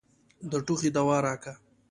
[0.51, 1.53] د ټوخي دوا راکه.